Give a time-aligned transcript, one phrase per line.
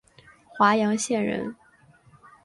[0.57, 1.55] 华阳县人。